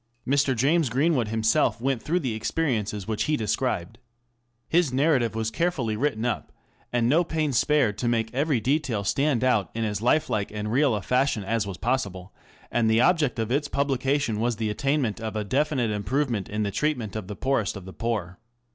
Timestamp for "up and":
6.25-7.07